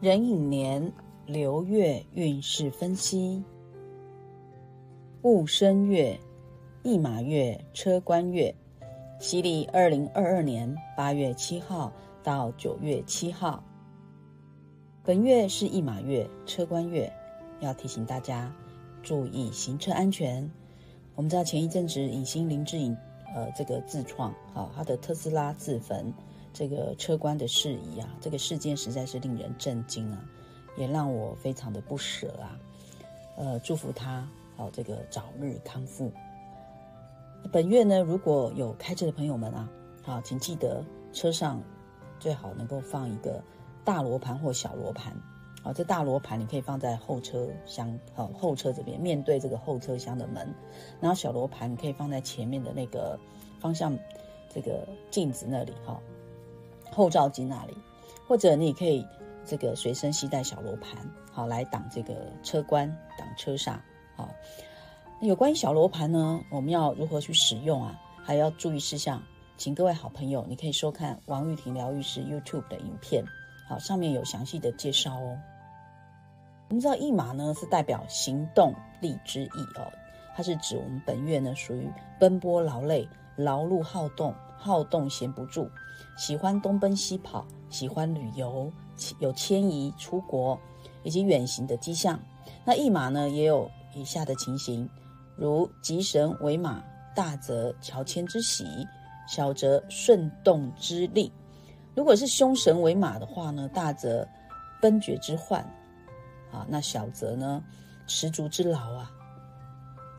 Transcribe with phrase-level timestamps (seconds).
[0.00, 0.92] 壬寅年
[1.26, 3.42] 流月运势分析：
[5.22, 6.16] 戊申月、
[6.84, 8.54] 驿马月、车官月，
[9.18, 11.92] 西历二零二二年八月七号
[12.22, 13.60] 到九月七号。
[15.02, 17.12] 本月是驿马月、车官月，
[17.58, 18.54] 要提醒大家
[19.02, 20.48] 注意行车安全。
[21.16, 22.96] 我们知道前一阵子影星林志颖，
[23.34, 26.14] 呃，这个自创，好，他的特斯拉自焚。
[26.52, 30.24] 这个车关的事宜啊，这个事件实在是令人震惊啊，
[30.76, 32.58] 也让我非常的不舍啊。
[33.36, 36.10] 呃，祝福他好这个早日康复。
[37.52, 39.68] 本月呢，如果有开车的朋友们啊，
[40.02, 41.62] 好，请记得车上
[42.18, 43.40] 最好能够放一个
[43.84, 45.16] 大罗盘或小罗盘。
[45.62, 50.52] 好，这大罗盘你可以放在后车厢，好，后车这边面对这个后车厢的门，
[51.00, 53.18] 然后小罗盘你可以放在前面的那个
[53.60, 53.96] 方向
[54.52, 56.00] 这个镜子那里，哈。
[56.92, 57.76] 后照镜那里，
[58.26, 59.06] 或者你也可以
[59.44, 60.98] 这个随身携带小罗盘，
[61.32, 63.76] 好来挡这个车关、挡车煞。
[64.16, 64.28] 好，
[65.20, 67.98] 有关于小罗盘呢，我们要如何去使用啊？
[68.24, 69.22] 还要注意事项，
[69.56, 73.24] 请各位好朋友，你可以收看王玉婷疗愈师 YouTube 的影片，
[73.66, 75.38] 好，上面有详细的介绍哦。
[76.68, 79.90] 我们知道驿马呢是代表行动力之意哦，
[80.36, 85.70] 它是指我们本月呢属于奔波劳累、劳碌好动、好动闲不住。
[86.18, 88.70] 喜欢东奔西跑，喜欢旅游，
[89.20, 90.58] 有迁移出国
[91.04, 92.18] 以及远行的迹象。
[92.64, 94.90] 那驿马呢，也有以下的情形，
[95.36, 96.82] 如吉神为马，
[97.14, 98.66] 大则乔迁之喜，
[99.28, 101.32] 小则顺动之力。
[101.94, 104.26] 如果是凶神为马的话呢，大则
[104.82, 105.62] 奔绝之患，
[106.50, 107.62] 啊，那小则呢
[108.08, 109.08] 持足之劳啊。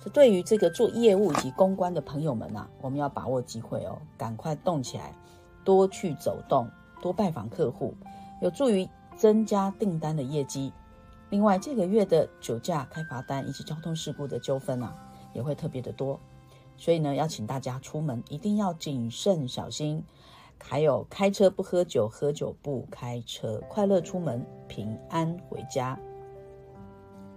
[0.02, 5.14] 这对于这个做业务以及公关的朋友们啊，我们要把握机会哦，赶快动起来。
[5.70, 6.68] 多去走动，
[7.00, 7.94] 多拜访客户，
[8.42, 10.74] 有助于增加订单的业绩。
[11.30, 14.96] 另外，这个月的酒驾、开罚单以及交通事故的纠纷啊，
[15.32, 16.20] 也会特别的多。
[16.76, 20.04] 所以呢，要请大家出门一定要谨慎小心。
[20.60, 26.00] 还有，开车不喝酒，喝酒不开车，快乐出门，平安回家。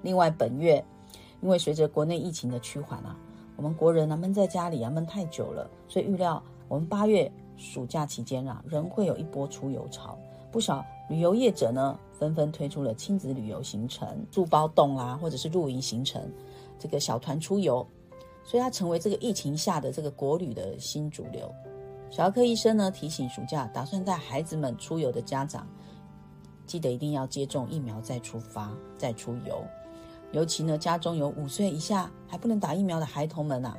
[0.00, 0.82] 另外，本月
[1.42, 3.14] 因为随着国内疫情的趋缓啊，
[3.56, 7.30] 我们国人呢闷在家里啊闷太久了，所以预料我们八月。
[7.62, 10.18] 暑假期间啊，仍会有一波出游潮，
[10.50, 16.20] 不少旅游业者呢纷纷推出了亲子旅游行程、住包栋啦，或者是露营行程，
[16.76, 17.86] 这个小团出游，
[18.44, 21.50] 所以它成为这个疫情下的这个国旅的新主流。
[22.10, 25.66] 小儿科医生呢提醒暑假打算带孩子们出游的家长，
[26.66, 29.64] 记得一定要接种疫苗再出发再出游，
[30.32, 33.78] 尤其呢家中有五岁以下还不能打疫苗的孩童们啊，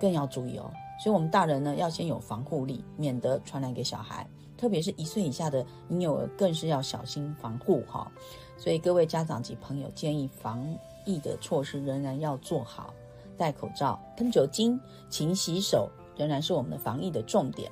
[0.00, 0.68] 更要注意哦。
[0.98, 4.26] 所以，我们大人呢要先有防护力，免得传染给小孩。
[4.56, 8.10] 特别是一岁以下的婴幼儿，更是要小心防护哈。
[8.56, 10.66] 所以，各位家长及朋友建议，防
[11.04, 12.94] 疫的措施仍然要做好，
[13.36, 14.80] 戴口罩、喷酒精、
[15.10, 17.70] 勤洗手，仍然是我们的防疫的重点。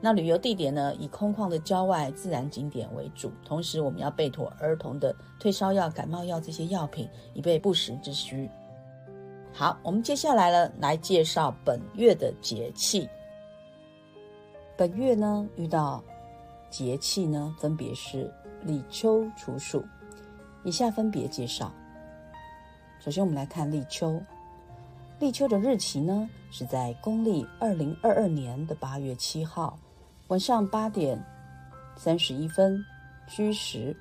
[0.00, 3.30] 那旅游地点呢，以空旷的郊外自然景点为主。
[3.44, 8.50] 同时，我们要备妥儿童的退烧药、感冒药这些药品，以备不时之需。
[9.54, 13.06] 好，我们接下来呢来介绍本月的节气。
[14.78, 16.02] 本月呢遇到
[16.70, 19.84] 节气呢，分别是立秋、处暑。
[20.64, 21.70] 以下分别介绍。
[22.98, 24.20] 首先，我们来看立秋。
[25.18, 29.78] 立秋的日期呢是在公历二零二二年的八月七号
[30.28, 31.22] 晚上八点
[31.94, 32.82] 三十一分
[33.28, 33.94] 戌时。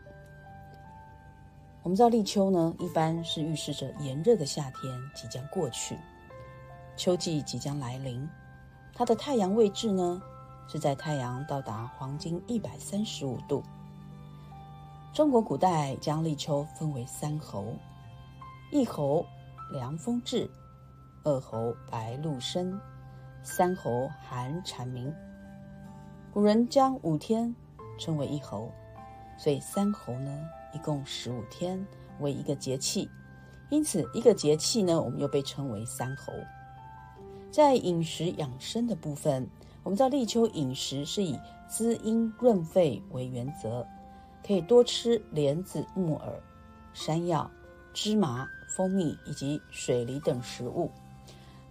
[1.84, 5.97] 我们知道立秋呢，一般是预示着炎热的夏天即将过去，
[6.96, 8.28] 秋季即将来临。
[8.94, 10.22] 它的太阳位置呢，
[10.68, 13.64] 是在太阳到达黄金一百三十五度。
[15.12, 17.66] 中国古代将立秋分为三候：
[18.72, 19.25] 一候
[19.72, 20.47] 凉风至，
[21.23, 22.79] 二候白露生，
[23.41, 25.11] 三候寒蝉鸣。
[26.32, 27.53] 古人将五天
[27.97, 28.72] 称为一候，
[29.35, 30.47] 所以三候呢？
[30.73, 31.85] 一共十五天
[32.20, 33.09] 为一个节气，
[33.70, 36.34] 因此一个节气呢，我们又被称为三候。
[37.52, 39.47] 在饮食养生的部分，
[39.84, 41.38] 我们知道立秋饮食是以
[41.68, 43.85] 滋阴润肺为原则，
[44.46, 46.41] 可以多吃莲子、木耳、
[46.94, 47.50] 山药、
[47.94, 50.90] 芝麻、蜂蜜以及水梨等食物。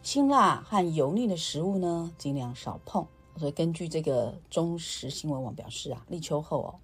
[0.02, 3.06] 辛辣和油腻的食物呢，尽量少碰。
[3.36, 6.74] 所以根据这个中时新闻网表示啊，立秋后哦。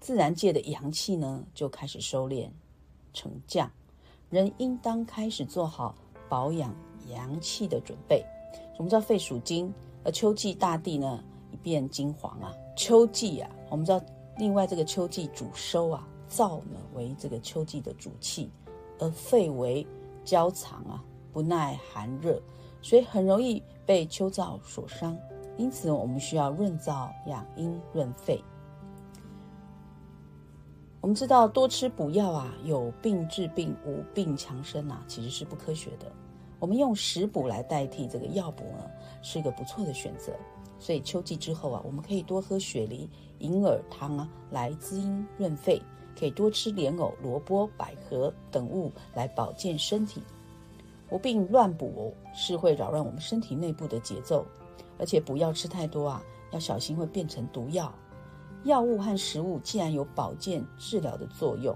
[0.00, 2.48] 自然界的阳气呢，就开始收敛、
[3.12, 3.70] 沉降，
[4.30, 5.94] 人应当开始做好
[6.28, 6.74] 保养
[7.08, 8.24] 阳气的准备。
[8.76, 9.72] 我们知道肺属金，
[10.04, 12.54] 而秋季大地呢一变金黄啊。
[12.76, 14.00] 秋季啊，我们知道
[14.38, 18.50] 另外，这个秋季主收啊，燥呢为这个秋季的主气，
[19.00, 19.84] 而肺为
[20.24, 21.02] 焦藏啊，
[21.32, 22.40] 不耐寒热，
[22.80, 25.18] 所以很容易被秋燥所伤。
[25.56, 28.40] 因此，我们需要润燥养阴润肺。
[31.00, 36.10] 我们知道多吃补药啊，有病治病，无病强身啊，其实是不科学的。
[36.58, 38.84] 我们用食补来代替这个药补呢，
[39.22, 40.32] 是一个不错的选择。
[40.80, 43.08] 所以秋季之后啊，我们可以多喝雪梨、
[43.38, 45.80] 银耳汤啊，来滋阴润肺；
[46.18, 50.20] 可以多吃莲藕、萝卜、百合等物来保健身体。
[51.10, 54.44] 无病乱补是会扰乱我们身体内部的节奏。
[54.98, 57.94] 而且补药吃太多啊，要小心会变成毒药。
[58.64, 61.74] 药物和食物既然有保健治疗的作用，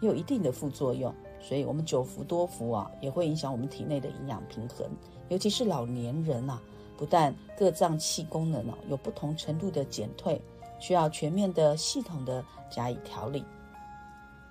[0.00, 4.88] 也有一定的副作用，所以我们久服多服啊，也会影响我们体内的营养平衡。
[5.28, 6.60] 尤其是老年人啊，
[6.96, 10.40] 不但各脏器功能啊有不同程度的减退，
[10.80, 13.44] 需要全面的、系统的加以调理。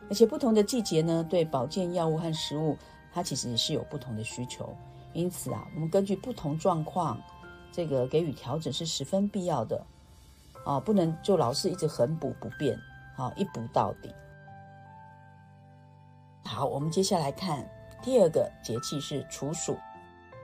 [0.09, 2.77] 而且不同的季节呢，对保健药物和食物，
[3.11, 4.69] 它其实也是有不同的需求。
[5.13, 7.19] 因此啊，我们根据不同状况。
[7.75, 9.83] 这个给予调整是十分必要的，
[10.65, 12.77] 啊，不能就老是一直横补不变，
[13.17, 14.13] 啊，一补到底。
[16.45, 17.67] 好，我们接下来看
[18.01, 19.77] 第二个节气是处暑，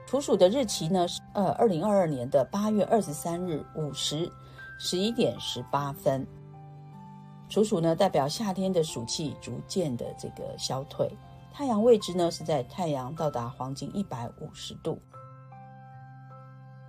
[0.06, 4.30] 处暑的日期呢是呃二零二二年的八月二十三日午时
[4.78, 6.26] 十一点十八分。
[7.48, 11.10] 处暑呢代表夏天的暑气逐渐的这个消退，
[11.52, 15.00] 太阳位置呢是在太阳到达黄金一百五十度。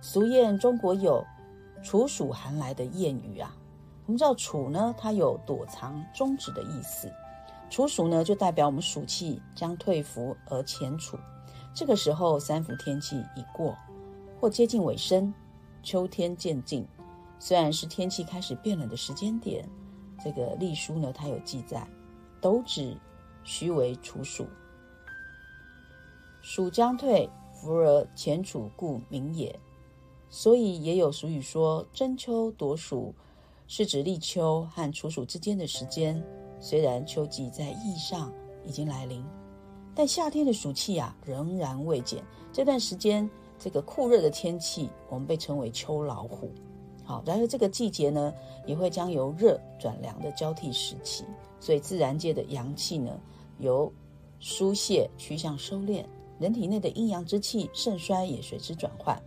[0.00, 1.24] 俗谚中国有
[1.82, 3.54] “处暑寒来”的谚语啊。
[4.06, 7.08] 我们知道“处”呢，它有躲藏、终止的意思
[7.70, 11.18] ；“处暑”呢，就代表我们暑气将退伏而前处。
[11.74, 13.76] 这个时候，三伏天气已过，
[14.40, 15.32] 或接近尾声，
[15.82, 16.86] 秋天渐近。
[17.38, 19.68] 虽然是天气开始变冷的时间点，
[20.22, 21.86] 这个隶书呢，它有记载
[22.42, 22.96] ：“斗指
[23.42, 24.46] 虚为处暑，
[26.40, 29.58] 暑将退，伏而前处，故名也。”
[30.34, 33.14] 所以也有俗语说“争秋夺暑”，
[33.68, 36.24] 是指立秋和处暑之间的时间。
[36.58, 38.32] 虽然秋季在意义上
[38.64, 39.22] 已经来临，
[39.94, 42.24] 但夏天的暑气啊仍然未减。
[42.50, 46.50] 这段时间，这个酷热的天气，我们被称为“秋老虎”。
[47.04, 48.32] 好，然而这个季节呢，
[48.64, 51.26] 也会将由热转凉的交替时期。
[51.60, 53.20] 所以自然界的阳气呢，
[53.58, 53.92] 由
[54.40, 56.06] 疏泄趋向收敛，
[56.38, 59.22] 人体内的阴阳之气盛衰也随之转换。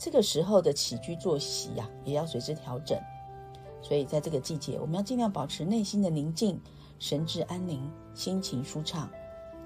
[0.00, 2.98] 这个时候的起居作息呀，也要随之调整。
[3.82, 6.58] 所以在这个季节，我们要尽量保持内心的宁静，
[6.98, 9.10] 神志安宁，心情舒畅，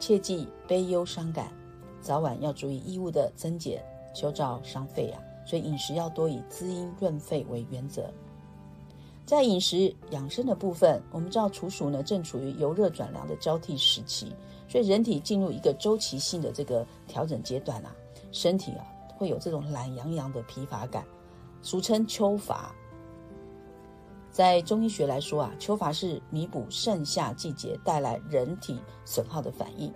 [0.01, 1.53] 切忌悲忧伤感。
[2.01, 3.81] 早晚要注意衣物的增减，
[4.13, 5.23] 秋燥伤肺呀。
[5.47, 8.11] 所以饮食要多以滋阴润肺为原则。
[9.25, 14.35] 在饮食养生的部分，我们知道处暑呢正处于由热转凉的交替时期，
[14.69, 17.95] 所以人体进入一个周期性的这个调整阶段啊，
[18.33, 18.85] 身体啊。
[19.17, 21.05] 会有这种懒洋洋的疲乏感，
[21.63, 22.75] 俗称秋乏。
[24.31, 29.95] 在中医学来说啊，秋乏是弥补盛夏季节带来人体损耗的反应，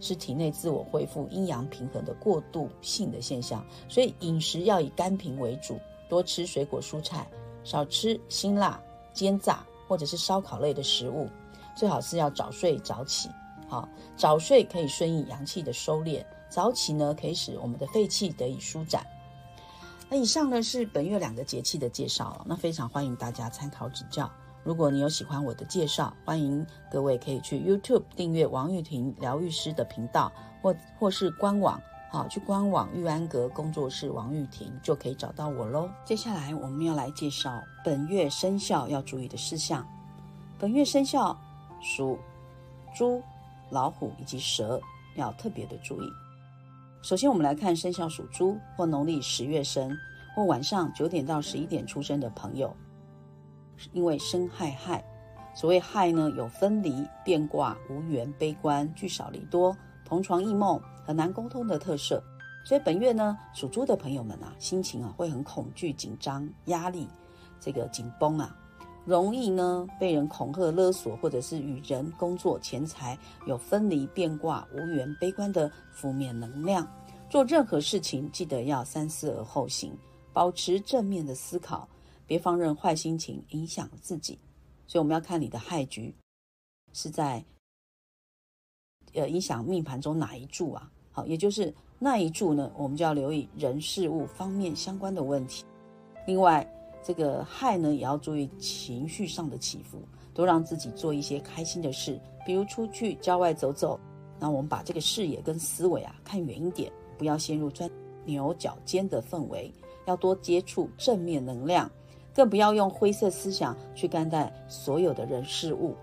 [0.00, 3.62] 是体内自我恢复阴阳平衡的过渡性的现象。
[3.88, 7.26] 所以饮食要以甘平为主，多吃水果蔬菜，
[7.62, 8.80] 少吃辛辣、
[9.12, 11.28] 煎炸或者是烧烤类的食物。
[11.76, 13.28] 最好是要早睡早起，
[13.68, 13.86] 好
[14.16, 16.24] 早睡可以顺应阳气的收敛。
[16.52, 19.02] 早起呢，可以使我们的肺气得以舒展。
[20.10, 24.30] 那以上呢是本月两个节气的介绍，那非常欢迎大家参考指教。
[24.62, 30.30] 如果你有喜欢我的介绍，欢迎各位可以去 YouTube 订阅王玉婷疗愈师的频道，
[30.60, 31.80] 或或是官网，
[32.10, 35.88] 好去官网玉安阁工作室王玉婷就可以找到我喽。
[36.04, 39.82] 接下来我们要来介绍本月生肖要注意的事项。
[40.58, 41.34] 本月生肖
[41.80, 42.18] 属
[42.94, 43.22] 猪、
[43.70, 44.78] 老虎以及蛇，
[45.16, 46.06] 要特别的注意。
[47.02, 49.90] 首先，我们来看生肖属猪或农历十月生
[50.36, 52.72] 或晚上九点到十一点出生的朋友，
[53.90, 55.04] 因为生亥亥，
[55.52, 62.22] 所谓亥呢，有分离、变卦、无缘、悲观、聚少离多、同床异梦、很难沟通的特色。
[62.64, 67.08] 所以本月呢，属猪的朋友们啊，心情啊会很恐惧、紧张、压力，
[67.58, 68.56] 这个紧绷啊。
[69.04, 76.88] 容易呢被人恐吓勒索，或者是与人工作钱财有分离变卦无缘悲观的负面能量。
[77.28, 79.92] 做任何事情记得要三思而后行，
[80.32, 81.88] 保持正面的思考，
[82.26, 84.38] 别放任坏心情影响自己。
[84.86, 86.14] 所以我们要看你的害局
[86.92, 87.44] 是在
[89.14, 90.90] 呃影响命盘中哪一柱啊？
[91.10, 95.64] 好，也就是那一柱呢，我们就要留意人事物方面相关的问题。
[96.26, 96.64] 另外。
[97.02, 99.98] 这个亥呢，也要注意情绪上的起伏，
[100.32, 103.98] 多让自己做一些开心的事，比如出去郊外走走。
[104.38, 107.90] 那我们把这个视野跟思维啊看远一点，不要陷入钻
[108.24, 109.72] 牛角尖的氛围，
[110.06, 111.90] 要多接触正面能量，
[112.34, 115.96] 更不要用灰色思想去看待所有的人事物。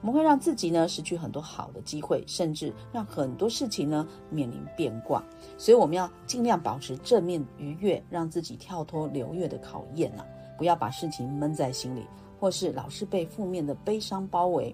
[0.00, 5.22] 我们会让自己呢失去很多好的机会，甚至让很多事情呢面临变卦。
[5.56, 10.24] 所以我们要尽量保持正面愉悦，让自己跳脱流月的考验呐，
[10.62, 12.06] 不要把事情闷在心里，
[12.38, 14.72] 或是老是被负面的悲伤包围。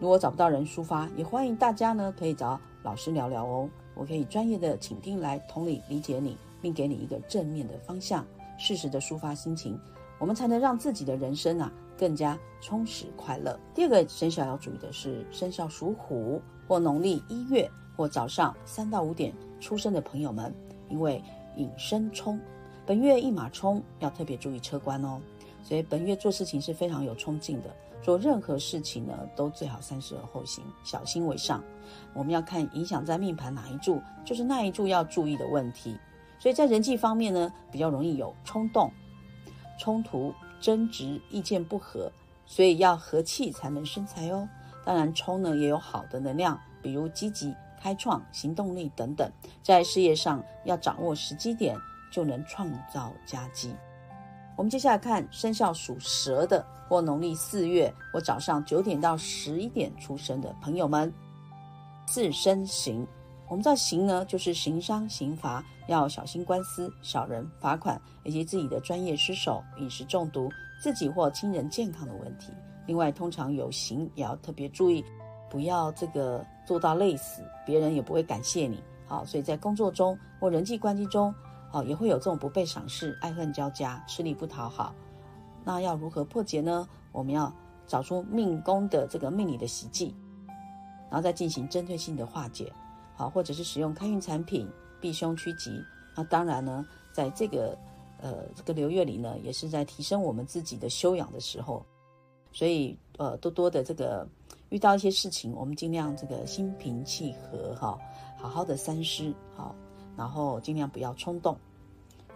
[0.00, 3.70] 如果找不到人抒发，也欢迎大家呢可以找老师聊聊哦。
[3.94, 8.26] 我可以专业的倾听来同理理解你，并给你一个正面的方向，
[8.58, 9.78] 适时的抒发心情，
[10.18, 13.56] 我们才能让自己的人生啊更加充实快乐。
[13.72, 20.52] 第二个生肖要注意的是，生肖属虎或农历一月或早上三到五点出生的朋友们，
[20.88, 21.22] 因为
[21.54, 22.40] 引申冲，
[22.84, 25.20] 本月一马冲，要特别注意车关哦。
[25.62, 27.70] 所以本月做事情是非常有冲劲的，
[28.02, 31.62] 做任何事情呢都最好三思而后行，小心为上。
[32.12, 35.96] 我们要看影响在命盘哪一柱，就是那一柱要注意的问题。
[36.40, 38.90] 所以在人际方面呢，比较容易有冲动、
[39.78, 42.10] 冲突、争执、意见不合，
[42.44, 44.48] 所以要和气才能生财哦。
[44.84, 49.30] 当然冲呢也有好的能量，比如积极、开创、行动力等等。
[49.62, 51.78] 在事业上要掌握时机点，
[52.12, 53.74] 就能创造佳绩。
[54.54, 61.12] 我们接下来看生肖属蛇的，或农历四月或早上九点到十一点出生的朋友们，
[62.06, 63.04] 自身刑。
[63.48, 70.50] 我们知道刑呢，就是刑伤、刑罚，要小心官司、小人、罚款，以及自己的专业失手、饮食中毒、
[70.82, 72.52] 自己或亲人健康的问题。
[72.86, 75.04] 另外，通常有刑也要特别注意，
[75.50, 78.82] 不要这个做到累死，别人也不会感谢你。
[79.06, 81.34] 好，所以在工作中或人际关系中。
[81.72, 84.94] 哦，也会有这种不被赏识、爱恨交加、吃力不讨好。
[85.64, 86.86] 那要如何破解呢？
[87.10, 87.52] 我们要
[87.86, 90.14] 找出命宫的这个命理的习忌，
[91.10, 92.72] 然后再进行针对性的化解。
[93.14, 94.68] 好，或者是使用开运产品
[95.00, 95.82] 避凶趋吉。
[96.14, 97.76] 那当然呢，在这个
[98.20, 101.84] 呃这个流月里呢，也是在提升我们自己的修养的时候。
[102.52, 104.28] 所以呃，多多的这个
[104.68, 107.98] 遇到一些事情，我们尽量这个心平气和哈，
[108.36, 109.74] 好好的三思好。
[110.16, 111.56] 然后尽量不要冲动。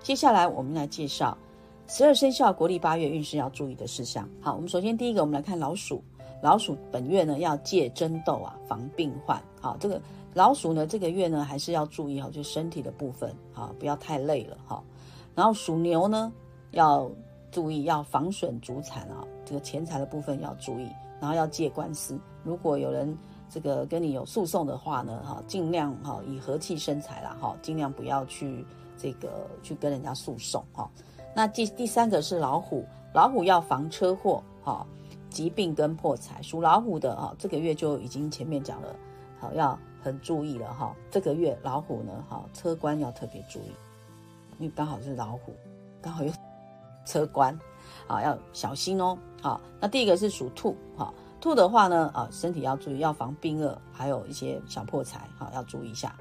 [0.02, 1.36] 接下来我们来介绍
[1.88, 4.28] 十二生肖国历八月运势要注意的事项。
[4.40, 6.02] 好，我们首先第一个，我们来看老鼠。
[6.42, 9.42] 老鼠本月呢要戒争斗啊，防病患。
[9.60, 10.00] 好，这个
[10.34, 14.82] 老鼠呢这个月呢还是要注意哈，就身体的部分啊，不要太累了哈。
[15.34, 16.32] 然后属牛呢
[16.72, 17.10] 要
[17.50, 20.88] 注意要防损主产啊，这个钱财的部分要注意，
[21.20, 22.18] 然后要戒官司。
[22.44, 23.16] 如果有人
[23.48, 28.64] 这个跟你有诉讼的话呢，哈，尽量哈以和气生财啦，哈，尽量不要去
[28.98, 30.90] 这个去跟人家诉讼，哈。
[31.34, 32.84] 那第第三个是老虎，
[33.14, 34.86] 老虎要防车祸，哈，
[35.30, 36.42] 疾病跟破财。
[36.42, 38.88] 属老虎的哈，这个月就已经前面讲了，
[39.38, 40.94] 好要很注意了，哈。
[41.10, 43.70] 这个月老虎呢，哈，车官要特别注意，
[44.58, 45.54] 因为刚好是老虎，
[46.02, 46.32] 刚好有
[47.04, 47.58] 车官，
[48.06, 49.60] 啊，要小心哦，好。
[49.78, 51.12] 那第一个是属兔，哈。
[51.46, 56.12] 兔的话呢，啊，身体要注意，要防病恶，还有一些小破财，哈，要注意一下。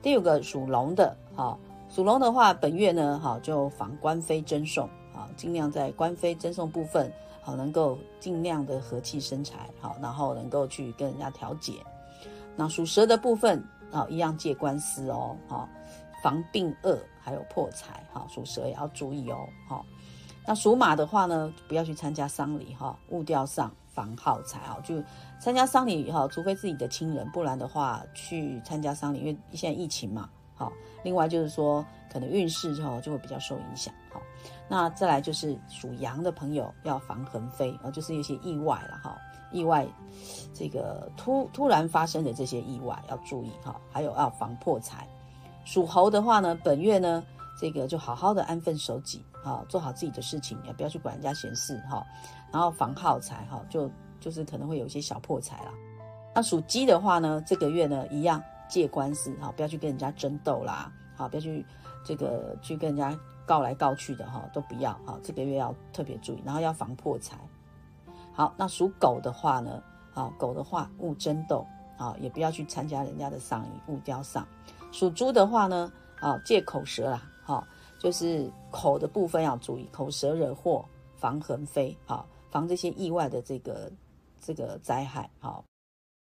[0.00, 11.84] 第五个属龙的，哈，属龙的话，本月呢，哈，就防官非争讼，啊，尽量在官非争讼部分，好，能够尽量的和气生财，好，然后能够去跟人家调解。
[12.54, 15.68] 那属蛇的部分，啊，一样借官司哦，哈，
[16.22, 19.84] 防病恶还有破财，哈，属蛇也要注意哦，哈。
[20.46, 23.68] 那属马的话呢，不要去参加丧礼，哈，误掉上。
[23.92, 25.02] 防耗财啊，就
[25.38, 30.72] 参加丧礼哈，除非自己的亲人，不然的话去参加丧礼，因为现在疫情嘛，好。
[31.04, 34.22] 另外就是说，可能运势哈就会比较受影响，好。
[34.68, 39.18] 那再来就是属羊的朋友要防横飞啊，就是一些意外了哈，
[39.50, 39.86] 意外
[40.54, 45.06] 这个突突然发生的这些意外要注意哈，还有要防破财。
[45.64, 47.22] 属猴的话呢，本月呢
[47.60, 52.06] 这个就好好的安分守己啊，做好自己的事情，也不要去管人家闲事哈。
[52.52, 53.90] 然后防耗财哈，就
[54.20, 55.72] 就是可能会有一些小破财啦。
[56.34, 61.64] 那属鸡的话呢，这个月呢一样借官司哈，不要去跟人家争斗啦，好，不要去
[62.04, 65.18] 这个去跟人家告来告去的哈，都不要哈。
[65.22, 67.38] 这个月要特别注意，然后要防破财。
[68.32, 69.82] 好，那属狗的话呢，
[70.14, 71.66] 啊，狗的话勿争斗
[71.98, 74.46] 啊，也不要去参加人家的丧礼，勿雕丧。
[74.90, 77.66] 属猪的话呢，啊，戒口舌啦，哈，
[77.98, 80.84] 就是口的部分要注意，口舌惹祸，
[81.16, 82.26] 防横飞，好。
[82.52, 83.90] 防这些意外的这个
[84.38, 85.64] 这个灾害，好，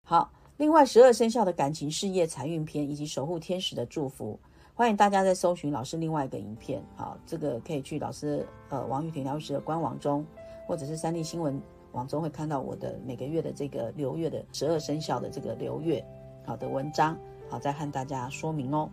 [0.05, 0.31] 好。
[0.59, 4.39] 另外，十二生肖的感情、事业、财运篇以及守护天使的祝福，
[4.75, 10.23] 欢迎大家在搜寻老师另外一个影片，好，这个可以去老师呃王玉婷疗愈师的官网中，
[10.67, 11.59] 或者是三立新闻
[11.93, 16.05] 网中会看到我的每个月的这个流月的十二生肖的这个流月
[16.45, 18.91] 好的文章，好再和大家说明哦。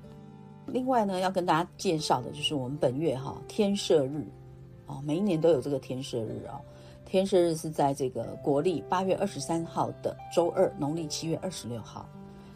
[0.67, 4.25] 另外呢，要跟大家介绍的就是我们本月哈天赦日，
[4.85, 6.61] 哦，每一年都有这个天赦日哦。
[7.07, 12.05] 天赦日是在这个国历八月二十三号的周二，农历七月二十六号。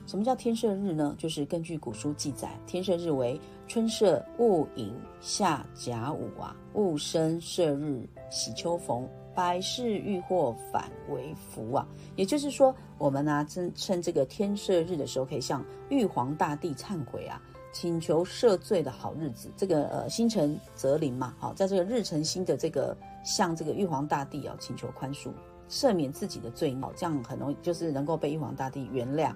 [0.06, 1.16] 什么叫天赦日呢？
[1.18, 11.88] 就是根据古书记载，天赦日为春赦戊寅，夏甲午啊，戊申赦日，喜秋逢，百事欲祸反为福啊。
[12.18, 17.42] 也就是说，我们呢趁趁这个天赦日的时候，可以向玉皇大帝忏悔啊。
[17.74, 25.32] 请求赦罪的好日子，这个呃星辰则灵嘛，好，在这个日辰星的这个向这个玉皇大帝啊请求宽恕，
[25.70, 29.34] 赦免自己的罪孽，这样很容易就是能够被玉皇大帝原谅。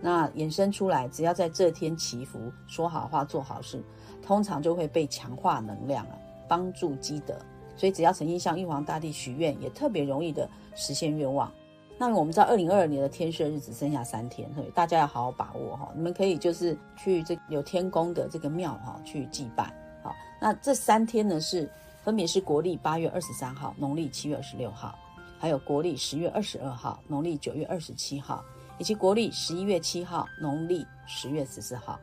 [0.00, 3.82] 那衍生出来，只要在这天祈福、说好话、做好事，
[4.20, 7.34] 通常就会被强化能量啊，帮助积德。
[7.76, 11.50] 所以只要诚心向玉皇大帝许愿，也特别容易的实现愿望。
[11.96, 15.90] 那我们知道，二零二二年的天赦日只剩下三天，所以大家要好好把握哈。
[15.94, 19.72] 你们可以就是去这有天宫的这个庙哈去祭拜。
[20.02, 21.70] 好，那这三天呢是
[22.04, 24.94] 分别是国历八月二十三号、农历七月二十六号，
[25.38, 28.44] 还有国历十月二十二号、农历九月二十七号，
[28.78, 31.98] 以及国历十一月七号、农历十月十四号。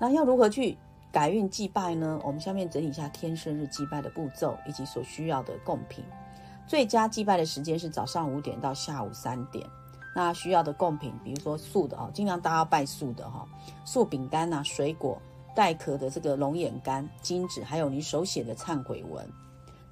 [0.00, 0.76] 那要如何去
[1.12, 2.20] 改运祭拜呢？
[2.24, 6.04] 我们下面整理一下天生日祭拜的步骤以及所需要的贡品。
[6.66, 9.64] 最佳祭拜的时间是早上五点到下午三点。
[10.12, 13.46] 那需要的贡品，比如说素的哦，尽量大家拜素的哈，
[13.84, 15.22] 素饼干呐、水果、
[15.54, 19.26] 带壳的这个龙眼干、金纸，还有你手写的忏悔文。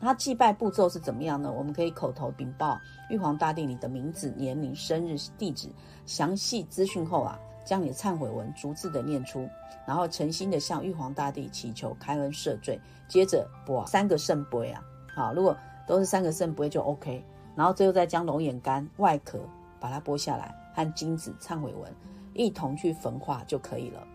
[0.01, 1.53] 那祭拜步骤是怎么样呢？
[1.53, 2.79] 我们可以口头禀报
[3.11, 5.69] 玉皇大帝你的名字、年龄、生日、地址
[6.07, 9.49] 详细资讯后啊，将你的忏悔文逐字的念出，
[9.85, 12.81] 然后诚心的向玉皇大帝祈求开恩赦罪。
[13.09, 14.81] 接着拨三个圣杯啊，
[15.17, 17.25] 好，如果都是三个圣杯就 OK，
[17.57, 19.41] 然后最后再将龙眼干外壳
[19.81, 21.93] 把它剥下来，和金子忏悔文
[22.35, 24.07] 一同去焚化就可以了。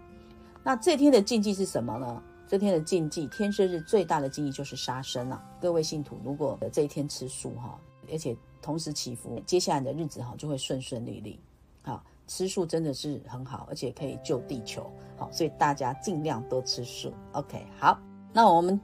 [0.64, 2.24] 那这天的禁忌是什么呢？
[2.48, 5.44] 这天的禁忌，天赦日最大的禁忌就是杀生了。
[5.60, 7.80] 各位信徒，如果这一天吃素哈，
[8.12, 11.40] 而且同时祈福，接下来的日子哈就会顺顺利利。
[11.82, 14.90] 好，吃素真的是很好，而且可以救地球。
[15.18, 17.14] 好，所以大家尽量多吃素。
[17.34, 18.00] OK，好，
[18.32, 18.80] 那我们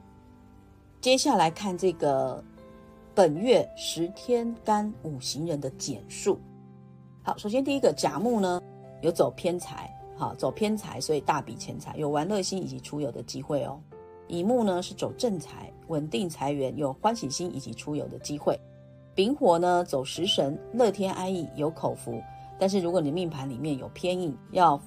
[1.00, 2.42] 接下来看这个。
[3.12, 6.38] 本月十天干五行人的简述。
[7.22, 8.62] 好，首先第一个甲木呢，
[9.02, 13.80] 有走偏财，好走偏财，所以大笔钱财，有玩乐心以及出游的机会哦。
[14.28, 18.60] 乙木呢是走正财，稳定财源，有欢喜心以及出游的机会。
[19.14, 22.22] 丙火呢走食神，乐天安逸，有口福。
[22.58, 24.78] 但是如果你命盘里面有偏印，要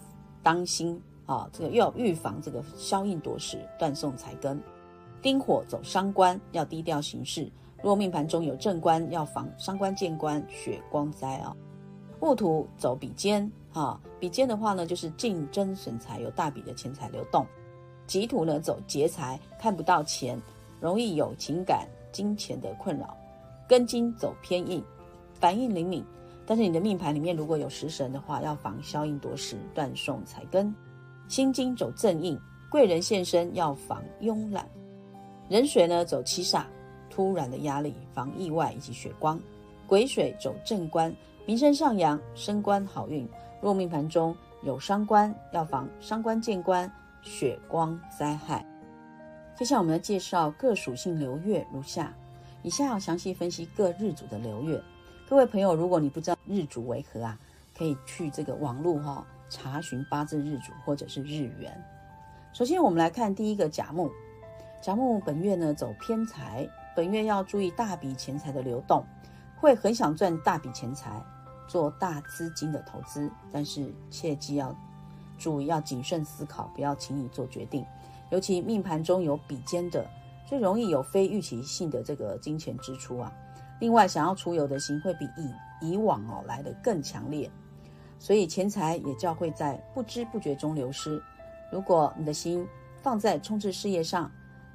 [0.44, 4.62] 当心啊，这个要预防这个消印夺食，断送财根。
[5.20, 7.52] 丁火走伤官，要低调行事。
[7.82, 11.56] 若命盘中有正官，要防伤官见官、血光灾啊。
[12.20, 17.46] 戊土走比肩，啊，比肩的话呢，就是竞争损财，有大笔的钱财流动。
[18.06, 20.40] 己土呢走劫财，看不到钱，
[20.80, 23.18] 容易有情感、金钱的困扰。
[23.68, 24.84] 庚金走偏硬，
[25.34, 26.06] 反应灵敏，
[26.46, 30.74] 但是你的命盘里面如果有食神的话，要防消印夺食，断送财根。
[31.28, 34.70] 辛金走正印，贵人现身，要防慵懒。
[35.50, 36.64] 壬水呢走七煞。
[37.10, 39.40] 突然的压力，防意外以及血光。
[39.86, 43.28] 癸水走正官，名声上扬，升官好运。
[43.64, 48.66] 若命盘中有伤官，要防伤官见官、血光灾害。
[49.56, 52.14] 接下来我们来介绍各属性流月如下。
[52.62, 54.84] 以下要详细分析各日主的流月。
[55.30, 57.40] 各位朋友，如果你不知道日主为何啊，
[57.78, 61.82] 可以去这个网络哈查询八字日主或者是日元。
[62.52, 64.12] 首先我们来看第一个甲木，
[64.82, 66.68] 甲木本月呢走偏财。
[66.98, 69.06] 本月要注意大笔钱财的流动，
[69.56, 71.10] 会很想赚大笔钱财，
[71.68, 74.76] 做大资金的投资，但是切记要
[75.38, 77.86] 注意，要谨慎思考，不要轻易做决定。
[78.30, 80.06] 尤其命盘中有比肩的，
[80.48, 83.32] 最容易有非预期性的这个金钱支出啊。
[83.80, 87.50] 另外，想要出游的心会比以以往哦来的更强烈，
[88.18, 91.22] 所以钱财也较会在不知不觉中流失。
[91.72, 92.66] 如果你的心
[93.02, 94.32] 放在冲刺事业上，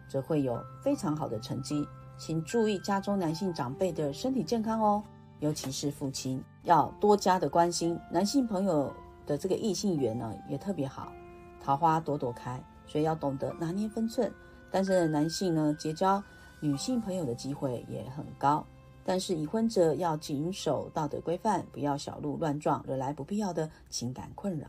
[0.08, 1.86] 则会有非常好的成绩。
[2.18, 5.02] 请注意家中男性长辈的身体健康哦，
[5.40, 7.98] 尤其是父亲要多加的关心。
[8.10, 8.92] 男性朋友
[9.26, 11.12] 的这个异性缘呢也特别好，
[11.60, 14.32] 桃花朵朵开，所以要懂得拿捏分寸。
[14.70, 16.22] 单身的男性呢结交
[16.60, 18.66] 女性朋友的机会也很高，
[19.04, 24.68] 但是已婚者要谨守道德规范，不要小鹿乱撞，惹来不必要的情感困扰。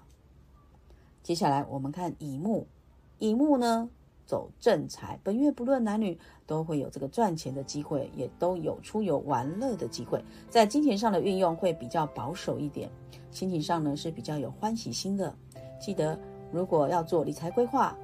[1.21, 2.67] 接下来我们看乙木，
[3.17, 3.89] 乙木呢
[4.29, 6.15] 走正财，本月不论男女
[6.45, 10.23] 都会有这个赚钱的机会，也都有出游玩乐的机会。
[10.51, 12.87] 在金钱上的运用会比较保守一点，
[13.31, 15.33] 心情上呢是比较有欢喜心的。
[15.79, 16.15] 记得
[16.51, 17.97] 如果要做理财规划，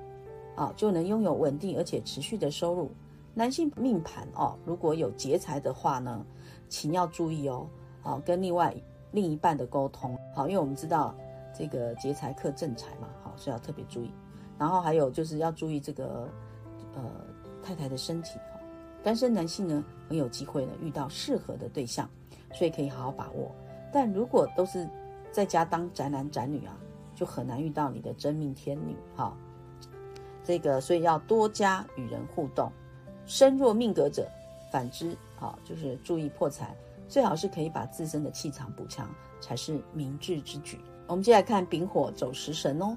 [0.55, 2.89] 啊，就能拥有稳定而且持续的收入。
[3.35, 6.25] 男性命盘哦，如果有劫财的话呢，
[6.67, 7.67] 请要注意哦，
[8.01, 8.75] 好跟另外
[9.11, 11.13] 另一半的沟通，好，因为我们知道
[11.55, 14.09] 这个劫财克正财嘛，好，所以要特别注意。
[14.57, 16.29] 然后还有就是要注意这个
[16.95, 17.01] 呃
[17.63, 18.59] 太太的身体哈，
[19.03, 22.09] 单身男性呢很有机会呢遇到适合的对象，
[22.53, 23.53] 所以可以好好把握。
[23.91, 24.89] 但如果都是
[25.31, 26.77] 在家当宅男宅女啊，
[27.13, 29.35] 就很难遇到你的真命天女哈。
[30.43, 32.71] 这个所以要多加与人互动。
[33.25, 34.29] 身弱命格者，
[34.71, 36.75] 反之，好就是注意破财，
[37.07, 39.09] 最好是可以把自身的气场补强，
[39.41, 40.79] 才是明智之举。
[41.07, 42.95] 我们接下来看丙火走食神哦，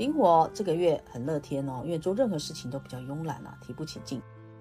[0.00, 4.18] 丙火这个月很乐天哦，因为做任何事情都比较慵懒啊，提不起劲，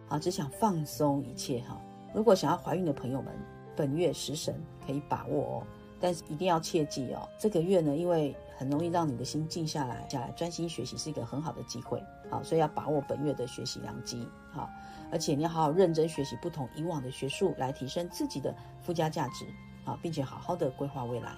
[0.09, 1.79] 啊，只想放松一切哈。
[2.13, 3.33] 如果想要怀孕的朋友们，
[3.73, 5.63] 本月食神可以把握哦，
[5.97, 14.69] 但是一定要切记哦，这个月呢，因为很容易让你的心静下来，下来专心学习是一个很好的机会，好，所以要把握本月的学习良机，好。
[15.09, 19.45] 而且你要好好认真学习不同以往的学术，来提升自己的附加价值
[19.85, 21.31] 啊，并且好好的规划未来。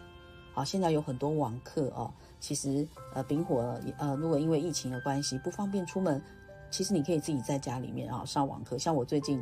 [0.53, 6.21] 好，现在有很多网课哦，其实呃丙火呃，如果因为疫情的关系不方便出门，
[6.69, 8.77] 其实你可以自己在家里面啊上网课。
[8.77, 9.41] 像我最近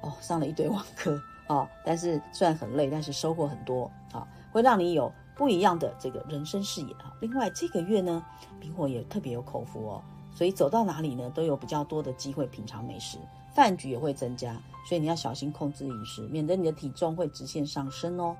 [0.00, 7.12] 哦上了一堆网课啊，但是虽然很累，但是收获很多啊，会让你有不一样的这个人生视野啊。
[7.20, 8.24] 另外这个月呢，
[8.60, 10.02] 丙火也特别有口福哦，
[10.34, 13.18] 所以走到哪里呢都有比较多的机会品尝美食。
[13.52, 14.54] 饭局也会增加，
[14.88, 18.36] 所以你要小心控制饮食，免得你的体重会直线上升哦。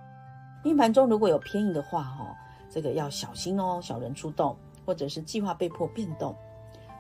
[0.62, 2.36] 命盘中如果有偏移的话，哈，
[2.70, 3.80] 这个要小心哦。
[3.82, 4.56] 小人出动，
[4.86, 6.34] 或者是计划被迫变动，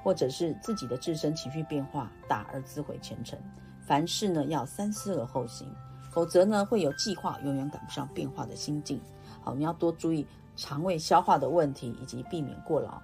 [0.02, 3.38] 或者是自己的自身情绪变化大而自毁前程。
[3.80, 5.66] 凡事呢要三思而后行，
[6.10, 9.00] 否则呢会有计划永远赶不上变化的心境。
[9.42, 13.00] 好，你要多注意肠胃消化的问题，以及避免过劳。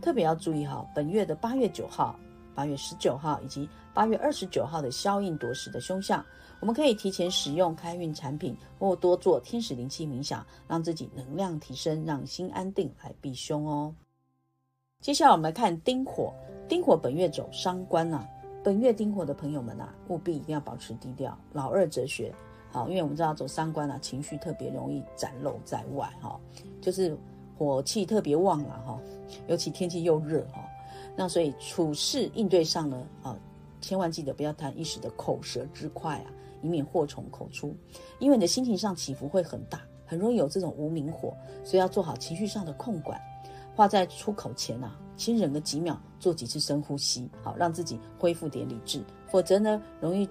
[0.00, 2.16] 特别要注意哈，本月的八月九号。
[2.54, 6.24] 八月十九号以及八月二十九号的消印夺食的凶相，
[6.60, 13.94] 我们可以提前使用开运产品，或多做天使灵气冥想，让自己能量提升，让心安定来避凶哦。
[15.00, 16.32] 接下来我们来看丁火，
[16.68, 18.24] 丁火本月走伤官呐，
[18.62, 21.36] 本月丁火的朋友们呐，务必一定要保持低调。
[21.52, 22.32] 老二哲学，
[22.70, 26.38] 好，因为我们知道走伤官啊，情绪特别容易展露在外哈，
[26.80, 27.16] 就是
[27.58, 29.00] 火气特别旺了哈，
[29.48, 30.62] 尤其天气又热哈。
[31.16, 33.38] 那所以处事应对上呢，啊，
[33.80, 36.30] 千万记得不要谈一时的口舌之快啊，
[36.62, 37.76] 以免祸从口出。
[38.18, 43.20] 因为你的心情上起伏会很大，很容易有这种无名火，所以要做好情绪上的控管。
[43.74, 49.02] 话在出口前呐，先忍个几秒，做几次深呼吸，好让自己恢复点理智。
[49.28, 50.28] 否则呢，容易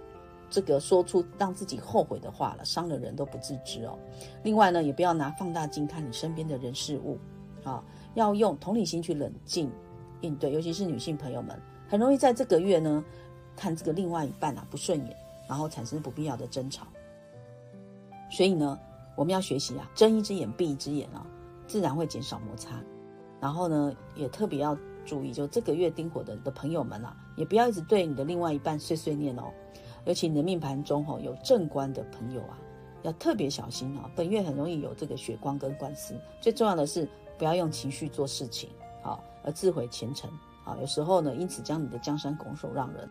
[0.50, 3.98] 这个说出让自己后悔的话了，伤了人都不自知哦。
[4.44, 7.17] 另外呢，也不要拿放大镜看你身边的人事物，
[7.63, 9.72] 啊，要用同理心去冷静。
[10.21, 13.03] 应对，尤其是女性朋友们，很容易在这个月呢，
[13.55, 15.15] 看这个另外一半啊不顺眼，
[15.47, 16.88] 然后产生不必要的争吵。
[18.29, 18.79] 所以呢，
[19.15, 21.25] 我们要学习啊，睁一只眼闭一只眼啊，
[21.67, 22.81] 自然会减少摩擦。
[23.39, 29.51] 然后呢，也特别要注意，就这个月丁火的的朋友们啊，也不要一直对你的另外一半碎碎念哦。
[30.05, 32.57] 尤其你的命盘中哈有正官的朋友啊，
[33.01, 34.10] 要特别小心啊。
[34.15, 37.07] 本月很容易有这个血光跟官司，最重要的是
[37.38, 38.69] 不要用情绪做事情。
[39.01, 40.29] 好，而自毁前程。
[40.63, 43.09] 好，有时候呢，因此将你的江山拱手让人。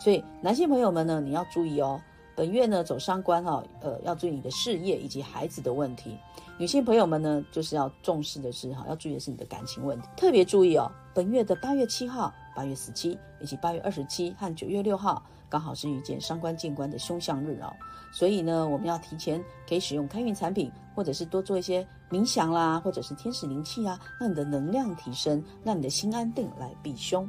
[0.00, 2.00] 所以，男性朋友们呢，你要注意哦。
[2.36, 6.18] 本月呢走伤官哈，呃，要注意你的事业以及孩子的问题。
[6.58, 10.90] 女性朋友们呢，就是要重视的是哈，要注意的是你的感情问题，特别注意哦。
[11.14, 15.22] 本月的八月七号、八月十七以及八月二十七和九月六号。
[15.46, 17.72] 刚好是遇见伤官见官的凶相日哦，
[18.10, 27.28] 所以呢，我们要提前可以使用开运产品，或者是多做一些冥想啦，或者是天使灵气啊，让你的能量提升，让你的心安定来避凶。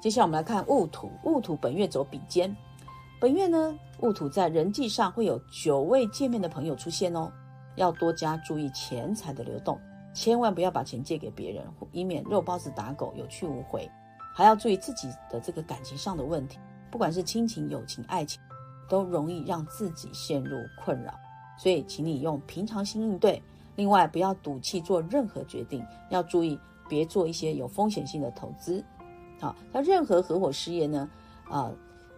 [0.00, 2.54] 接下来我们来看戊土，戊土本月走比肩，
[3.20, 7.28] 本月呢，戊土在人际上会有久未见面的朋友出现哦，
[7.74, 9.80] 要多加注意钱财的流动，
[10.14, 13.90] 千万不要把钱借给别人，以免肉包子打狗有去无回，
[14.32, 16.58] 还要注意自己的这个感情上的问题。
[16.90, 18.40] 不管是亲情、友情、爱情，
[18.88, 21.12] 都容易让自己陷入困扰，
[21.58, 23.42] 所以请你用平常心应对。
[23.74, 26.56] 另外，不要赌气做任何决定，要注意
[26.88, 28.84] 别做一些有风险性的投资。
[29.40, 31.10] 好，那任何合伙事业呢？
[31.50, 31.72] 啊，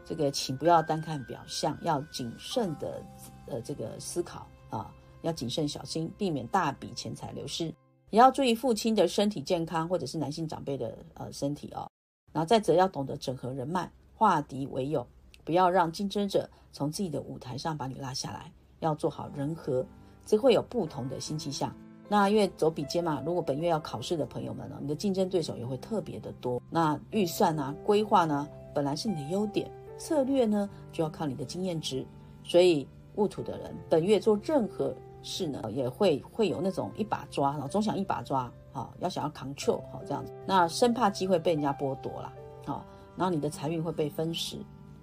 [0.05, 3.03] 这个请不要单看表象，要谨慎的
[3.47, 7.75] 呃这个思考啊，要谨慎小心，避免大笔钱财流失。
[8.11, 11.89] 也要注意父亲的身体健康，或者是男性长辈的呃身体哦。
[12.33, 15.07] 然后再者要懂得整合人脉，化敌为友，
[15.45, 19.87] 不要让竞争者从自己的舞台上把你拉下来，要做好人和，
[20.25, 21.75] 这会有不同的新气象。
[22.09, 26.63] 那因为走比肩嘛，如果本月要考试的朋友们呢，你的竞争对手也会特别的多。
[26.71, 32.07] 那预算啊、规划呢，本来是你的优点，策略呢就要靠你的经验值。
[32.45, 34.95] 所以戊土的人本月做任何
[35.27, 42.33] 是呢，也会会有那种一把抓，然后总想一把抓，好，要想要 control 好这样子，那生怕机会被人家剥夺了，
[42.65, 42.85] 好，
[43.17, 44.59] 然后你的财运会被分食。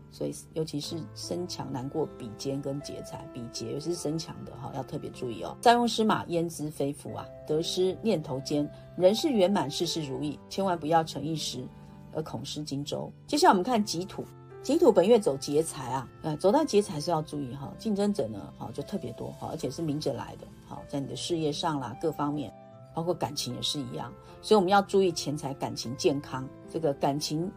[0.10, 5.58] 所以，尤其是身强难过比肩跟劫财，比劫尤其是身强的哈，要特别注意哦。
[5.60, 7.26] 塞翁失马，焉知非福啊？
[7.48, 11.68] 得失念头间，人事圆满，事事如意，千万不要逞一时
[12.14, 13.12] 而恐失荆州。
[13.26, 14.24] 接下来我们看己土，
[14.72, 22.54] 己土本月走劫财啊，呃，走到劫财是要注意哈，竞争者呢，哈就特别多哈，而且是明着来的，好，在你的事业上啦，各方面，
[22.94, 27.52] 包括感情也是一样，所以我们要注意钱财、感情、健康，这个感情。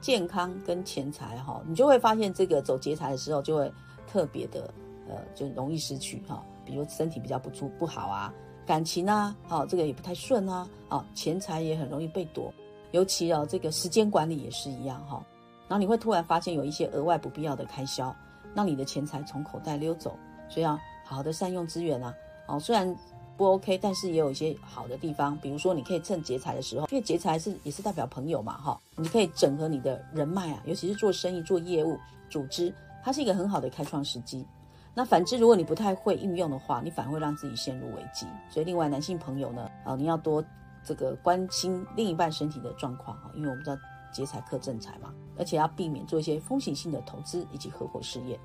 [0.00, 3.72] 健康跟钱财哈，你就会发现这个走劫财的时候就会
[4.04, 4.68] 特别的
[5.08, 6.44] 呃，就容易失去哈。
[6.66, 8.34] 比如身体比较不出不好啊，
[8.66, 12.52] 感情啊，好这个也不太顺啊，啊钱财也很容易被夺，
[12.90, 15.24] 尤其哦这个时间管理也是一样哈。
[15.72, 18.14] 然后你会突然发现有一些额外不必要的开销，
[18.54, 20.14] 让你的钱财从口袋溜走，
[20.50, 22.14] 所以要好好的善用资源啊。
[22.46, 22.94] 哦，虽然。
[23.34, 34.46] 不 OK，但是也有一些好的地方，比如说你可以趁劫财的时候，因为劫财是也是代表朋友嘛，哈，你可以整合你的人脉啊，尤其是做生意、做业务、组织，它是一个很好的开创时机。
[34.94, 38.26] 那反之，如果你不太会运用的话，你反而会让自己陷入危机。
[38.50, 40.44] 所以，另外男性朋友呢，啊，你要多
[40.84, 43.76] 这个关心另一半身体的状况啊，因为我们知道
[44.12, 48.38] 劫财克正财嘛，而且要避免做一些风险性的投资以及合伙事业。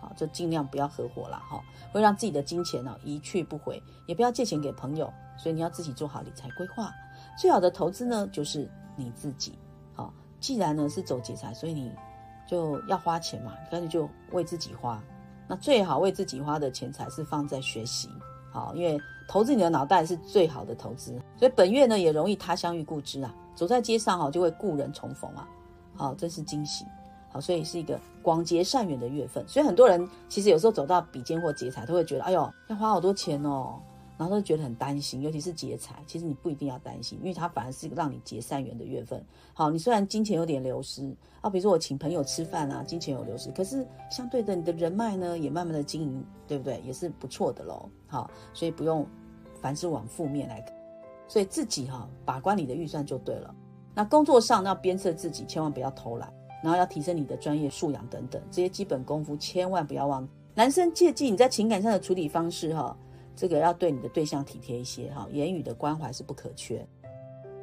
[0.00, 1.60] 好，就尽量不要合伙了哈，
[1.92, 6.92] 会让自己的金钱呢一去不回，也不要借钱给朋友，所以你要自己做好理财规划。
[7.36, 9.58] 最好的投资呢就是你自己。
[9.94, 11.92] 好，既然呢是走劫财，所以你
[12.46, 15.02] 就要花钱嘛，干脆就为自己花。
[15.48, 18.08] 那最好为自己花的钱财是放在学习，
[18.52, 21.20] 好，因为投资你的脑袋是最好的投资。
[21.36, 25.48] 所以本月呢也容易他乡遇故知啊，走在街上哈就会故人重逢啊，
[25.96, 26.84] 好，真是惊喜。
[27.30, 29.46] 好，所以是一个广结善缘的月份。
[29.48, 33.80] 所以很多人其实有时候走到比肩或劫财，都会觉得哎呦要花好多钱哦，
[34.16, 35.20] 然后都觉得很担心。
[35.22, 39.20] 尤其是劫财，其实你不一定要担心，因为它反而是让你结善缘的月份。
[39.52, 46.80] 好，你虽然金钱有点流失啊，比如说我请朋友吃饭啊，金钱有流失，可是相对的你的人脉呢也慢慢的经营，对不对？
[46.86, 47.90] 也是不错的喽。
[48.06, 49.04] 好，所以不用
[49.60, 50.77] 凡事往负面来看，
[51.28, 53.54] 所以自己哈把关你的预算就对了。
[53.94, 56.32] 那工作上要鞭策自己，千万不要偷懒。
[56.60, 60.28] 然后要提升你的专业素养等等这些基本功夫，千万不要忘。
[60.56, 62.96] 男生切记你在情感上的处理方式哈，
[63.36, 66.84] 这个要对你的对象体贴一些哈，言语的关怀是不可缺。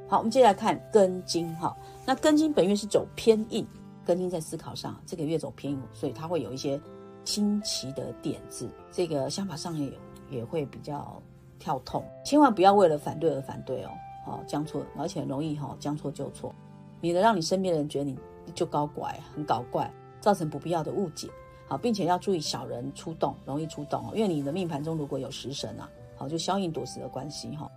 [0.08, 1.76] 好，我们接下来看根金哈，
[2.06, 3.68] 那根金本月是走偏硬，
[4.06, 6.80] 根金在思考上这个月走偏硬，所以他会有一些
[7.26, 9.92] 新奇的点子，这个想法上也
[10.30, 11.22] 也会比较
[11.66, 13.90] 跳痛，千万不要为了反对而反对哦，
[14.24, 16.54] 好将错，而且容易哈将错就错，
[17.02, 18.16] 免得让你身边的人觉得你。
[18.54, 21.28] 就搞怪，很搞怪，造成不必要的误解。
[21.68, 24.12] 好，并且要注意小人出动，容易出动哦。
[24.14, 27.68] 因为你的命盘中如果有食神啊，好，就消印夺食的关系哈，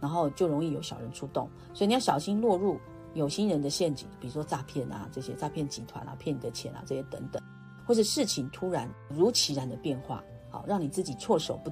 [0.00, 2.76] 然后就容易有小人出动，所以你要小心落入
[3.14, 7.40] 有心人的陷阱，比如说诈骗啊，这些诈骗集团啊，骗你的钱啊，这些等等，
[7.86, 11.70] 或者事情突然如其然的变化，好，让你自己措手不。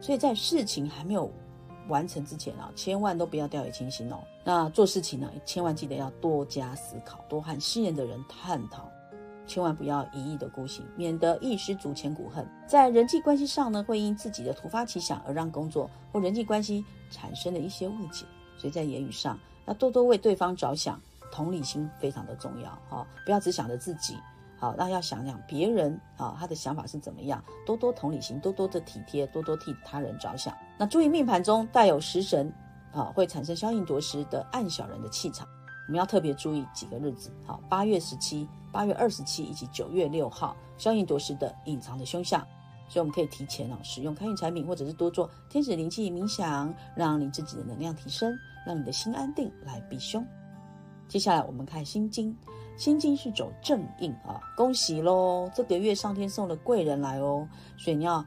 [0.00, 1.30] 所以在事情还没有。
[1.88, 4.18] 完成之前啊，千万都不要掉以轻心哦。
[4.42, 8.90] 那做事情呢，千万记得要多加思考，多和信任的人探讨，
[9.46, 12.44] 千万不要一意的孤行，免得一失足千古恨。
[12.66, 18.26] 在人际关系上呢，会因自己的突发奇想而让工作或人际关系产生了一些误解。
[18.58, 24.16] 所以在言语上要多多为对方着想，同理心非常的重要哈，不要只想着自己。
[24.58, 30.56] 好，那要想想别人啊，他的想法是怎么样，多多同理心，多多的体贴，多多替他人着想。
[30.78, 32.50] 那注意命盘中带有食神
[32.92, 35.46] 啊，会产生消应夺食的暗小人的气场，
[35.88, 37.30] 我们要特别注意几个日子。
[37.44, 42.40] 好，八月十七、八月二十七以及九月六号，消应夺食的隐藏的凶相，
[42.88, 48.34] 所以我们可以提前哦使用开运产品，或者是多做天使灵气冥想，让你自己的能量提升，
[48.66, 50.26] 让你的心安定来避凶。
[51.08, 52.36] 接下来我们看心经。
[52.76, 55.50] 心经是走正印啊，恭喜喽！
[55.54, 58.22] 这个月上天送了贵人来哦，所以你要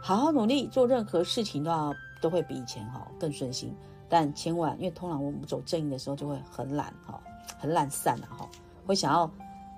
[0.00, 3.76] 好好努力，做任何事情都要都会比以前好更顺心。
[4.08, 7.20] 但千万，因为通常我们走正印的时候就会很懒哈，
[7.58, 8.48] 很懒散啊哈，
[8.86, 9.30] 会想要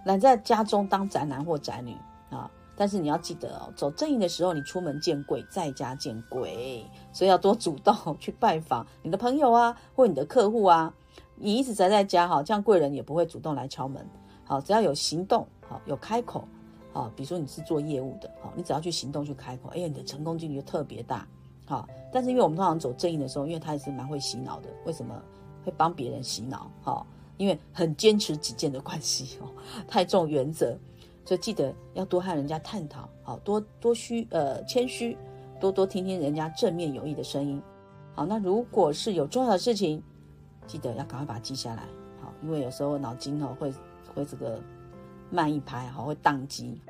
[0.05, 1.97] 懒在家中当宅男或宅女
[2.31, 2.49] 啊。
[2.77, 10.95] 但是你要记得哦，走正印的时候，你出门见贵，在家见鬼，所以要多主动去拜访你的朋友啊，或你的客户啊。
[11.37, 14.07] 你一直宅在家哈，这样贵人也不会主动来敲门。
[14.45, 16.45] 好，只要有行动，好有开口，
[16.93, 21.27] 好，比如说你是做业务的，好，你只要去行动去开口，哎呀，你的成功几率就特别大。
[21.65, 25.15] 好，但是因为我们通常走正印的时候，因为他也是蛮会洗脑的，为什么
[25.65, 26.71] 会帮别人洗脑？
[26.83, 27.07] 好，
[27.39, 29.49] 因为很坚持己见的关系哦，
[29.89, 30.77] 太重原则。
[31.25, 35.17] 所以记得要多和人家探讨，好多多虚呃谦虚，
[35.61, 37.63] 多多听听人家正面有益的声音。
[38.13, 40.03] 好，那如果是有重要的事情，
[40.67, 41.83] 记得要赶快把它记下来。
[42.21, 43.73] 好，因为有时候脑筋哦会
[44.15, 44.61] 会这个
[45.31, 46.81] 慢一拍，好会宕机，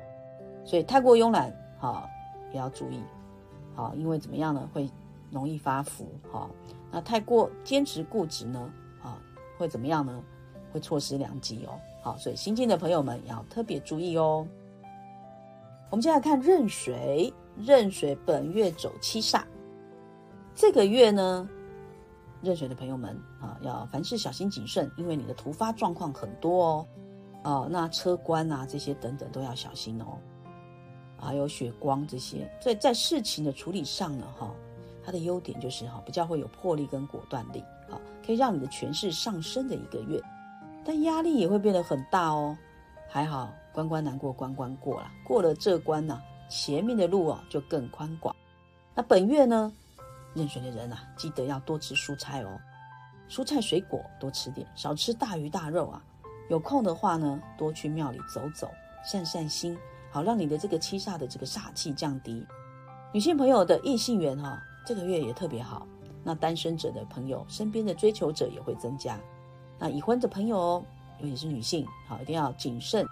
[0.63, 2.09] 所以太过慵懒，好
[2.51, 3.01] 也要注意。
[3.75, 4.69] 好，因为怎么样呢？
[4.73, 4.89] 会
[5.31, 6.07] 容易发福。
[6.31, 6.49] 好，
[6.91, 8.71] 那太过坚持固执呢？
[9.01, 9.17] 啊，
[9.57, 10.23] 会怎么样呢？
[10.71, 11.79] 会错失良机哦。
[12.01, 14.45] 好，所以新进的朋友们要特别注意哦。
[15.89, 19.43] 我们接下来看壬水，壬水本月走七煞，
[20.55, 21.47] 这个月呢，
[22.43, 26.87] 壬水的朋友们啊，要凡事小心谨慎，因为你的突发状况很多哦。
[27.43, 30.17] 哦，那车关啊这些等等都要小心哦。
[31.17, 34.53] 还有血光这些，所以在事情的处理上呢，哈，
[35.05, 40.21] 它的优点就是哈，比较会有魄力跟果断力，好，可以让你的权势上升的一个月。
[40.83, 42.57] 但压力也会变得很大哦，
[43.07, 48.35] 还好关关难过关关过了，过了这关呢，前面的路啊就更宽广。
[48.93, 49.71] 那本月呢，
[50.35, 52.59] 壬水的人啊，记得要多吃蔬菜哦，
[53.29, 56.03] 蔬菜水果多吃点，少吃大鱼大肉啊。
[56.49, 58.69] 有空的话呢，多去庙里走走，
[59.05, 59.77] 散散心，
[60.11, 62.45] 好让你的这个七煞的这个煞气降低。
[63.13, 65.87] 女性朋友的异性缘哈，这个月也特别好。
[66.23, 69.19] 那单身者的朋友，身边的追求者也会增加。
[69.79, 70.85] 那已婚的朋友哦，
[71.19, 73.05] 尤其是女性，好一定要谨慎，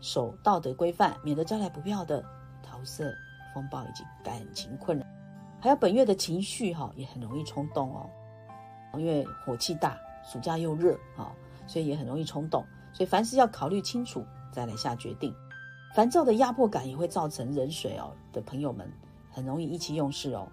[0.00, 2.24] 守道德规范，免得招来不必要的
[2.62, 3.12] 桃色
[3.54, 5.04] 风暴以及感情困扰。
[5.60, 8.08] 还有本月的情绪哈，也很容易冲动哦，
[8.98, 11.30] 因为火气大，暑假又热啊，
[11.66, 12.64] 所以也很容易冲动。
[12.92, 15.34] 所以凡事要考虑清楚再来下决定。
[15.94, 18.90] 烦躁的压迫感也会造成人水哦的朋友们
[19.30, 20.48] 很容易意气用事哦，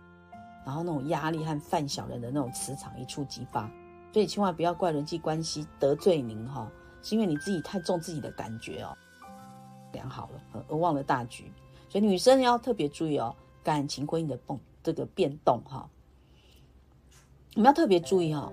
[0.66, 3.70] 然后那种压力和犯小人的那种磁场一触即发。
[4.12, 6.70] 所以千万不要怪人际关系得罪您哈，
[7.02, 8.98] 是因为你自己太重自己的感觉哦，
[9.94, 11.52] 良好了而忘了大局。
[11.88, 15.86] 所以女生要特别注意哦，感情婚姻的动这个变动哈，
[17.56, 18.50] 我们要特别注意哈，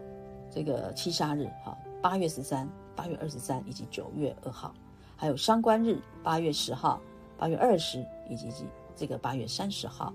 [0.50, 4.74] 这个七杀日哈，八月十三、八月二十三以及九月二号，
[5.14, 7.00] 还有伤官日八月十号、
[7.38, 8.50] 八月二十以及
[8.96, 10.12] 这个八月三十号。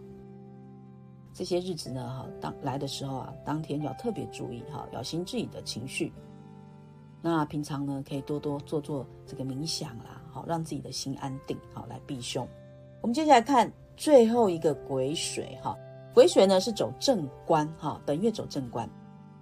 [1.33, 6.11] 这些日子呢，哈，当来的时候啊，当天要特别注意哈，要心自己的情绪。
[7.21, 12.45] 那平常呢，可以多多做做这个冥想啦，好让自己的心安定，好来避凶。
[12.99, 15.77] 我们接下来看最后一个癸水哈，
[16.13, 18.89] 癸水呢是走正官哈，本月走正官。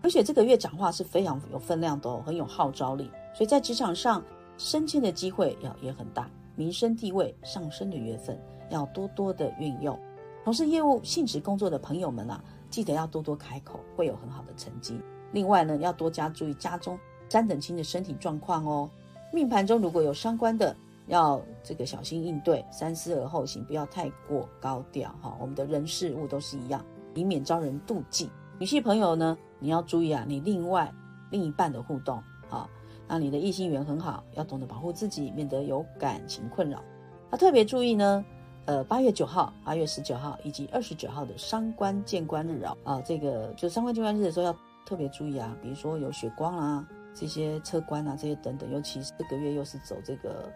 [0.02, 4.24] 癸水这个月讲话是非常有分量的哦，很有号召力，所以在职场上
[4.58, 9.98] 升迁的机会要也很大，民生地位上升的月份要多多的运用。
[10.44, 15.00] 从事业务性质工作的朋友们啊，记得要多多开口，会有很好的成绩。
[15.32, 18.90] 另外呢，要多加注意家中三等亲的身体状况哦。
[19.34, 20.74] 命盘中如果有相关的，
[21.08, 25.36] 要这个小心应对，三思而后行，不要太过高调哈。
[25.40, 26.84] 我们的人事物都是一样，
[27.16, 28.30] 以免招人妒忌。
[28.60, 30.94] 女性朋友呢，你要注意啊，你另外
[31.32, 32.70] 另一半的互动啊，
[33.08, 36.84] 那你的异性缘很好，要懂得保护自己，免得有感情困扰。
[37.30, 38.24] 那特别注意呢。
[38.66, 44.54] 呃，八月九号、八月十九号以及二十九号的伤官见官日啊，啊，这个就伤官见官日的时候要
[44.86, 50.52] 特别注意啊，比如说有血光啊，这些车官啊，这些等等，尤其这个月又是走这个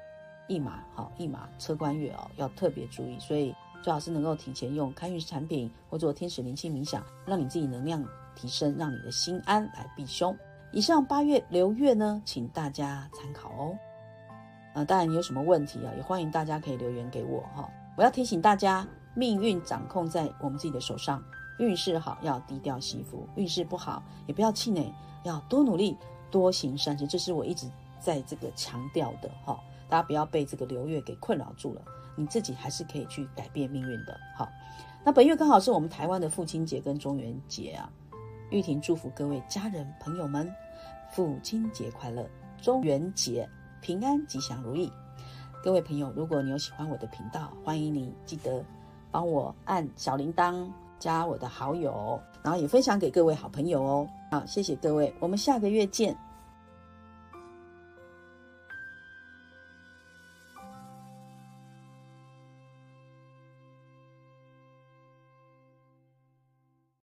[0.52, 8.04] 一马，好一马车官月哦，要特别注意，所以最好是能够提前用开运产品或做天使灵气冥想，让你自己能量
[8.36, 10.38] 提升，让你的心安来避凶。
[10.74, 13.78] 以上八月流月呢，请大家参考哦。
[14.74, 17.70] 呃，当然你有什么问题啊，也欢迎大家可以留言给我哈。
[17.96, 21.24] 我要提醒大家，命运掌控在我们自己的手上。
[21.60, 24.91] 运势好要低调惜福，运势不好也不要气馁，
[25.24, 25.95] 要多努力，
[26.30, 27.06] 多行善事。
[27.08, 29.60] 这是我一直在这个强调的哈。
[29.92, 31.82] 大家不要被这个流月给困扰住了，
[32.16, 34.18] 你自己还是可以去改变命运的。
[34.38, 34.48] 好，
[35.04, 37.92] 那本月刚好是我们台湾的父亲节跟中元节啊。
[38.52, 40.50] 玉婷祝福各位家人朋友们，
[41.12, 42.26] 父亲节快乐，
[42.62, 43.46] 中元节
[43.82, 44.89] 平安吉祥如意。
[45.62, 48.64] 各位朋友，如果你有喜欢我的频道，欢迎你记得
[49.12, 50.70] 帮我按小铃铛，
[51.00, 54.08] 加我的好友，然后也分享给各位好朋友哦。
[54.32, 56.18] 好，谢谢各位，我们下个月见。